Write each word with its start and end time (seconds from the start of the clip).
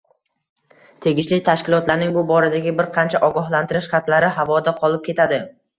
Tegishli 1.05 1.39
tashkilotlarning 1.51 2.15
bu 2.17 2.25
boradagi 2.33 2.75
bir 2.81 2.91
qancha 2.99 3.25
ogohlantirish 3.31 3.95
xatlari 3.95 4.35
havoda 4.41 4.77
qolib 4.85 5.11
ketadi 5.11 5.43